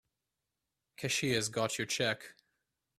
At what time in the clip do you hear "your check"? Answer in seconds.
1.77-2.33